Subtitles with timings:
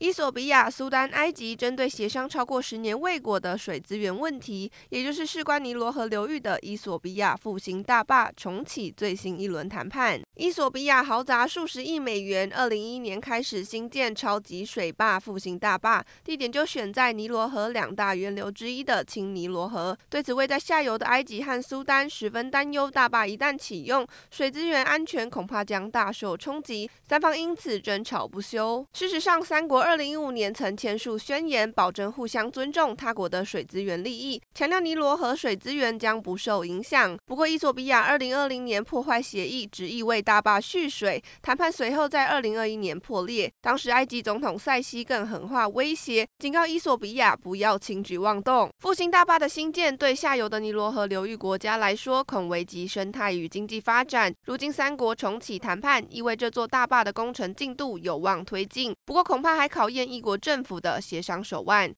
[0.00, 10.18] 伊索比亚、苏丹、埃及针对协商超过十年未果的水资源问题，也就是事关尼罗河流域的伊索比亚复兴大坝重启最新一轮谈判。
[10.36, 19.94] 伊索比亚豪砸数十亿美元，二零一一年开始兴建超级水坝复兴大坝，地点就选在尼罗河两大源流之一的青尼罗河。
[20.08, 28.82] 对此，位在下游的埃及和苏丹十分担忧，大坝一旦启用，水资源安全恐怕将大受冲击，三方因此争吵不休。
[28.94, 37.18] 事实上，三国二二零一五年曾签署宣言，保证互相尊重他国的水资源利益，强调尼罗河水资源将不受影响。
[37.26, 43.52] 不过，伊索比亚二零二零年破坏协议，执意为大坝蓄水，谈判随后在二零二一年破裂。
[43.60, 48.70] 当时，埃及总统塞西更狠话威胁，警告伊索比亚不要轻举妄动。
[48.78, 54.32] 复兴大坝的兴建对下游的尼罗河流域国家来说，恐危及生态与经济发展。
[54.44, 58.94] 如今三国重启谈判，意味这座大坝的工程进度有望推进。
[59.04, 61.88] 不过，恐怕还考考验一国政府的协商手腕。